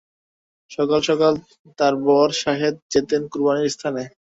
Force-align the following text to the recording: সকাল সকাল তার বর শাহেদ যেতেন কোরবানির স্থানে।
সকাল 0.71 0.99
সকাল 1.09 1.33
তার 1.79 1.93
বর 2.05 2.29
শাহেদ 2.41 2.75
যেতেন 2.93 3.21
কোরবানির 3.31 3.73
স্থানে। 3.75 4.03